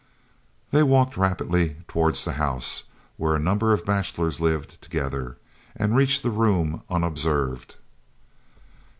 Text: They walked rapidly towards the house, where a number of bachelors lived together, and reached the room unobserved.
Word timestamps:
They 0.71 0.81
walked 0.81 1.15
rapidly 1.15 1.77
towards 1.87 2.25
the 2.25 2.31
house, 2.31 2.85
where 3.17 3.35
a 3.35 3.39
number 3.39 3.71
of 3.71 3.85
bachelors 3.85 4.41
lived 4.41 4.81
together, 4.81 5.37
and 5.75 5.95
reached 5.95 6.23
the 6.23 6.31
room 6.31 6.81
unobserved. 6.89 7.75